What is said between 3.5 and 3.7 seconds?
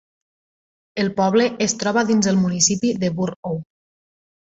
Oak.